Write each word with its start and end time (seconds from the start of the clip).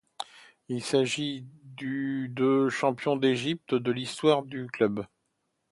Il 0.67 0.83
s'agit 0.83 1.45
du 1.63 2.27
de 2.33 2.69
champion 2.69 3.15
d'Égypte 3.17 3.75
de 3.75 3.91
l'histoire 3.91 4.41
du 4.41 4.65
club. 4.65 5.05